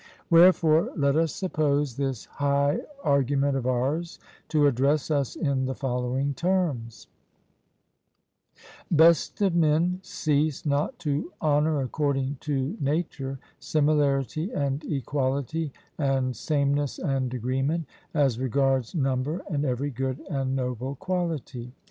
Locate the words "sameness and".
16.35-17.31